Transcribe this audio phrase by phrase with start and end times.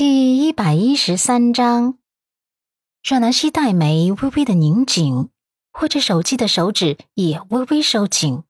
[0.00, 1.98] 第一百一十三章，
[3.06, 5.28] 阮南希黛眉微微的拧紧，
[5.78, 8.44] 握着手机的手指也微微收紧，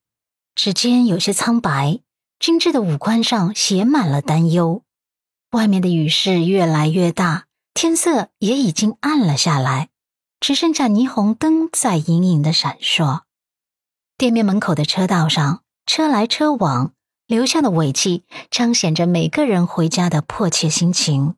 [0.55, 1.99] 指尖有些苍白，
[2.39, 4.85] 精致的五官上写满了担忧。
[5.51, 9.88] 外面的雨势越来越大，天色也已经暗了下来，
[10.38, 13.22] 只剩下霓虹灯在隐隐的闪烁。
[14.17, 16.92] 店面门口的车道上，车来车往。
[17.27, 21.37] 留下的尾气彰显着每个人回家的迫切心情。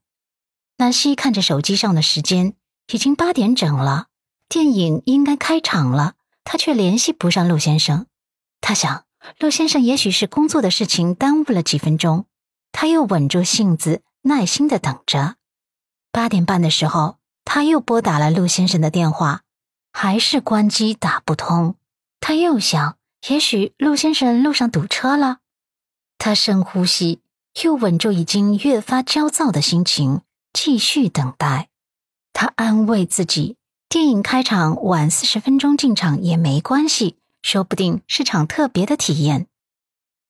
[0.83, 2.55] 南希看着手机上的时间，
[2.93, 4.09] 已经八点整了，
[4.49, 8.07] 电影应该开场了，他却联系不上陆先生。
[8.61, 9.05] 他想，
[9.39, 12.27] 陆先生也许是工作的事情耽误了几分钟。
[12.73, 15.37] 他又稳住性子，耐心的等着。
[16.11, 19.43] 八点半的时候，他又拨打了陆先生的电话，
[19.93, 21.77] 还是关机打不通。
[22.19, 22.97] 他又想，
[23.29, 25.39] 也许陆先生路上堵车了。
[26.19, 27.21] 他深呼吸，
[27.63, 31.69] 又稳住已经越发焦躁的心情，继续等待。
[32.33, 33.57] 他安慰自己，
[33.89, 39.47] 电影开场晚四十分钟进场也没关系，说不定是场特别的体验。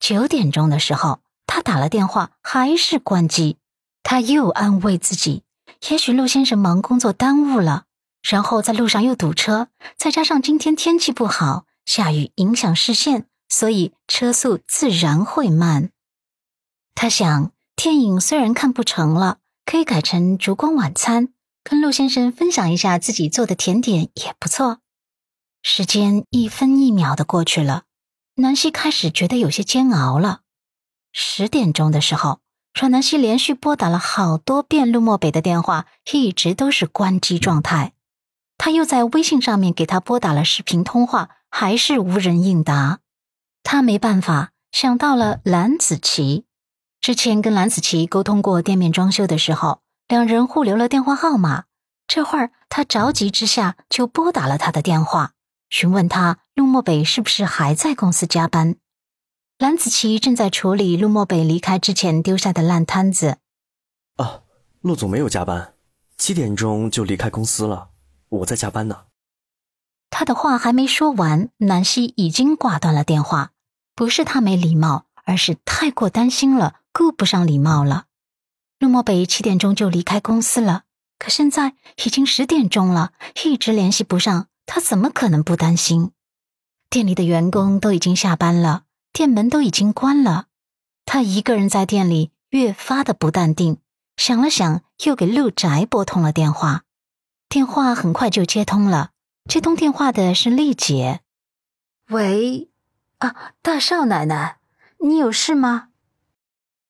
[0.01, 3.59] 九点钟的时候，他打了电话，还是关机。
[4.03, 5.45] 他又安慰自己，
[5.89, 7.84] 也许陆先生忙工作耽误了，
[8.23, 13.27] 然后在路上又堵车，再加上今天天气不好，下雨影响视线。
[13.48, 15.91] 所以车速自然会慢。
[16.95, 21.29] 他想，电影虽然看不成了，可以改成烛光晚餐，
[21.63, 24.79] 跟陆先生分享一下自己做的甜点也不错。
[25.63, 27.85] 时间一分一秒的过去了，
[28.37, 30.41] 南希开始觉得有些煎熬了。
[31.13, 32.41] 十点钟的时候，
[32.75, 37.93] 阮南希连续拨打了好多遍陆漠北的电话，一直都是关机状态。
[38.59, 43.01] 他又在微信上面给他拨打了视频通话，还是无人应答。
[43.63, 46.45] 他没办法想到了蓝子琪，
[47.03, 51.64] 之前跟蓝子琪沟通过店面装修的时候，两人互留了电话号码。
[52.06, 55.33] 这会儿他着急之下就拨打了他的电话，
[55.69, 58.77] 询问他陆漠北是不是还在公司加班。
[59.58, 63.39] 蓝子琪正在处理陆漠北离开之前丢下的烂摊子。
[64.14, 64.42] 啊，
[64.83, 65.74] 陆总没有加班，
[66.17, 67.89] 七点钟就离开公司了，
[68.29, 69.07] 我在加班呢。
[70.08, 73.51] 他的话还没说完，南希已经挂断了电话。
[73.96, 78.05] 不是他没礼貌，而是太过担心了，顾不上礼貌了。
[78.79, 80.83] 陆漠北七点钟就离开公司了，
[81.19, 83.13] 可现在已经十点钟了，
[83.45, 86.11] 一直联系不上，他怎么可能不担心？
[86.91, 90.47] 店里的员工都已经下班了，店门都已经关了，
[91.07, 93.79] 他一个人在店里越发的不淡定。
[94.17, 96.83] 想了想，又给陆宅拨通了电话，
[97.48, 99.11] 电话很快就接通了。
[99.48, 101.20] 接通电话的是丽姐，
[102.09, 102.69] 喂，
[103.19, 104.59] 啊，大少奶奶，
[104.98, 105.89] 你有事吗？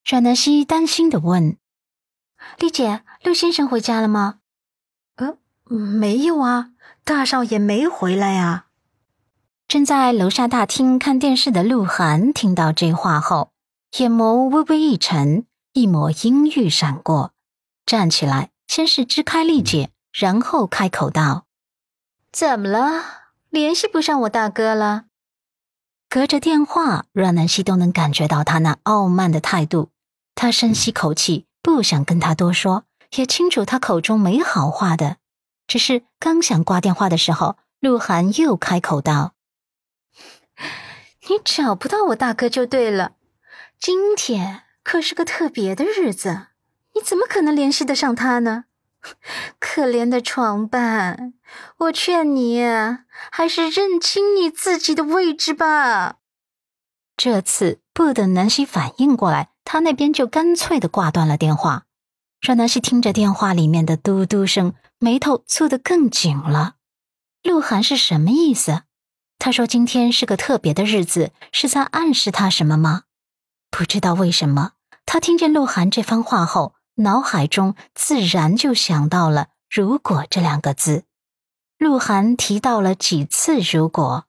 [0.05, 1.57] 阮南希担心的问。
[2.59, 4.41] 丽姐，陆先生回家了吗？
[5.15, 6.71] 呃，没有啊，
[7.05, 8.67] 大少爷没回来呀。
[9.69, 13.53] 正在楼下大厅看电视的鹿晗听到这话后，
[13.97, 17.33] 眼眸微微一沉，一抹阴郁闪过，
[17.87, 21.47] 站起来，先是支开丽姐，然后开口道。
[22.33, 23.05] 怎么了？
[23.51, 25.05] 联系不上我大哥了？
[26.09, 29.92] 隔着电话，阮南希都能感觉到他那傲慢的态度。
[30.35, 32.85] 他深吸口气，不想跟他多说，
[33.17, 35.19] 也清楚他口中没好话的。
[35.67, 39.35] 只是刚想挂电话的时候，鹿晗又开口道
[41.29, 43.13] ：“你找不到我大哥就对了。
[43.79, 46.49] 今天可是个特别的日子，
[46.95, 48.65] 你怎么可能联系得上他呢？”
[49.59, 51.35] 可怜的床伴，
[51.79, 52.63] 我劝你
[53.33, 56.19] 还是认清你自己的位置吧。
[57.17, 61.85] 这次不等南希反应过来，他那边就干脆的挂断了电话。
[62.41, 66.75] 阮南希听着电话里面的嘟嘟声，眉头蹙得更紧了。
[67.43, 68.83] 鹿晗是什么意思？
[69.39, 73.03] 他说今天是个特别的日子，是在暗示他什么吗？
[73.71, 74.73] 不知道为什么，
[75.07, 76.75] 他听见鹿晗这番话后。
[76.97, 81.05] 脑海中自然就想到了“如果”这两个字，
[81.79, 84.27] 鹿晗提到了几次“如果”，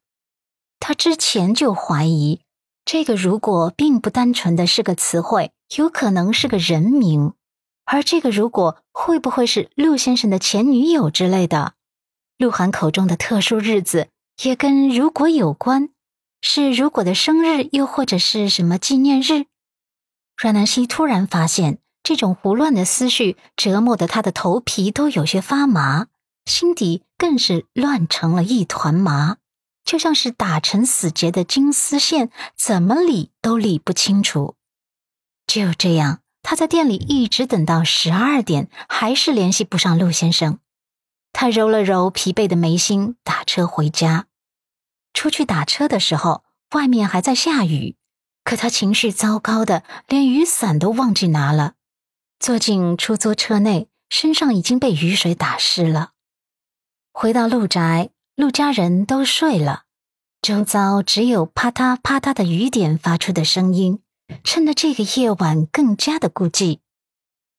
[0.79, 2.39] 他之前就怀疑
[2.85, 7.33] 这个“如果”并不单纯的是个词汇，有可能是个人名，
[7.85, 11.73] 而这个“如果”会不会是陆先生的前女友之类的？
[12.37, 14.09] 鹿晗口中的特殊日子
[14.43, 15.89] 也跟“如果”有关，
[16.41, 19.45] 是“如果”的生日，又或者是什么纪念日？
[20.35, 21.79] 阮南希突然发现。
[22.05, 26.07] 这种胡乱的思绪折磨得他的头皮都有些发麻，
[26.43, 29.37] 心底更是乱成了一团麻，
[29.83, 34.55] 就像是打成死结的金丝线，怎么理都理不清楚。
[35.45, 40.59] 就这样，他在店里一直等到十二点，还是联系不上陆先生。
[41.31, 44.27] 他揉了揉疲惫的眉心，打车回家。
[45.13, 47.95] 出去打车的时候，外面还在下雨，
[48.43, 51.73] 可他情绪糟糕的连雨伞都忘记拿了。
[52.39, 56.11] 坐进出租车内，身上已经被雨水打湿了。
[57.11, 59.83] 回到陆宅，陆家人都睡了，
[60.41, 63.99] 周遭只有啪嗒啪嗒的雨点发出的声音。
[64.43, 66.79] 趁着这个夜晚更加的孤寂，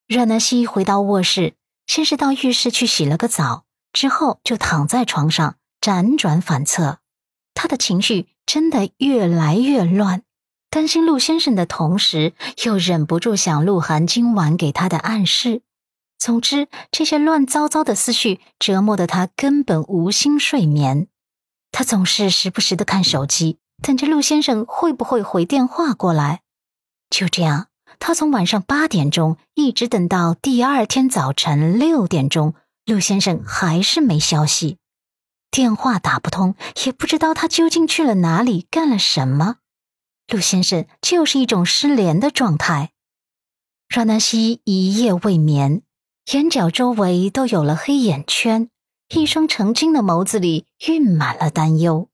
[0.08, 1.54] 阮南希回到卧室，
[1.86, 6.98] 先是到浴室去洗了个澡，之后就躺在床上辗转反侧。
[7.54, 10.22] 他的情绪真的越来越乱，
[10.70, 12.32] 担心陆先生的同时，
[12.64, 15.62] 又忍不住想鹿晗今晚给他的暗示。
[16.24, 21.06] 总之，这些乱糟糟的思绪折磨得他根本无心睡眠。
[21.70, 26.40] 他总是时不时的看手机，等着陆先生会不会回电话过来。
[27.10, 27.66] 就这样，
[27.98, 32.54] 他从晚上八点钟一直等到第二天早晨六点钟，
[32.86, 34.78] 陆先生还是没消息，
[35.50, 36.54] 电话打不通，
[36.86, 39.56] 也不知道他究竟去了哪里，干了什么。
[40.28, 42.92] 陆先生就是一种失联的状态。
[43.90, 45.82] 阮南希一夜未眠，
[46.32, 48.68] 眼角周围都有了黑眼圈，
[49.08, 52.08] 一双澄清的眸子里蕴满了担忧。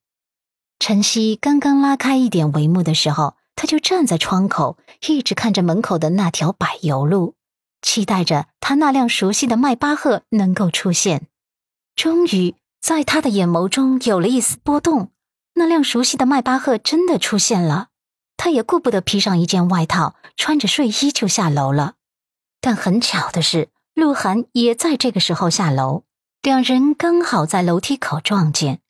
[0.78, 3.36] 晨曦刚刚拉开一点帷幕的时候。
[3.56, 7.34] 他就站在窗口，一直看着门口的那条柏油路，
[7.82, 11.26] 期待着他那辆熟悉的迈巴赫能够出现。
[11.94, 15.10] 终于，在他的眼眸中有了一丝波动，
[15.56, 17.88] 那辆熟悉的迈巴赫真的出现了。
[18.38, 21.96] 他也顾不得披上一件外套，穿着睡衣就下楼了。
[22.62, 23.68] 但很巧的是，
[24.00, 26.04] 鹿晗也在这个时候下楼，
[26.40, 28.80] 两人刚好在楼梯口撞见。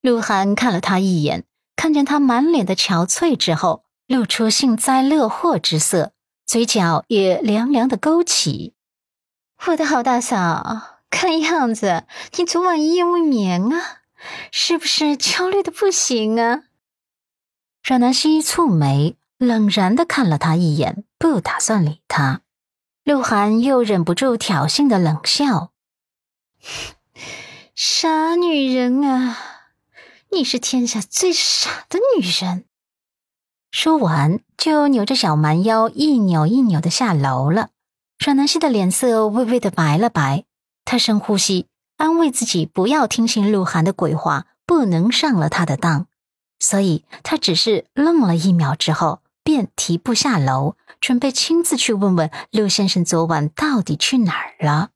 [0.00, 1.44] 鹿晗看了他一眼，
[1.76, 3.84] 看见他满脸的憔悴之后。
[4.06, 6.12] 露出幸灾乐祸之色，
[6.46, 8.74] 嘴角也凉凉的勾起。
[9.66, 12.04] 我的好大嫂，看样子
[12.36, 14.00] 你昨晚一夜未眠啊，
[14.50, 16.64] 是不是焦虑的不行啊？
[17.82, 22.40] 阮南希蹙眉，冷然的看了他一眼，不打算理他。
[23.04, 25.72] 鹿晗又忍不住挑衅的冷笑
[27.76, 29.36] ：“傻女人啊，
[30.32, 32.64] 你是天下最傻的女人。”
[33.70, 37.68] 说完，就扭着小蛮腰一扭一扭的下楼了。
[38.18, 40.44] 阮南希的脸色微微的白了白，
[40.86, 41.66] 她深呼吸，
[41.98, 46.06] 安慰自己不要听信鹿晗的鬼话，不能上了他的当。
[46.58, 49.20] 所以，她只是愣了一秒之后，
[49.54, 54.90] 便提步下楼，准备亲自去问问陆先生昨晚到底去哪儿了。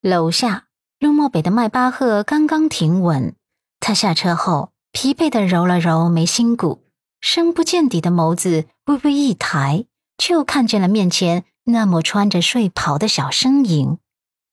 [0.00, 0.66] 楼下，
[1.00, 3.34] 陆漠北的迈巴赫刚刚停稳，
[3.80, 6.84] 他下车后，疲惫的揉了揉眉心骨。
[7.20, 13.98] 深不见底的眸子微微一抬，就看见了面前那抹穿着睡袍的小身影。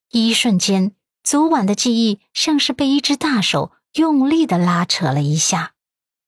[0.10, 0.94] 一瞬间，
[1.24, 5.74] 昨晚的记忆像是被一只大手用力的拉扯了一下。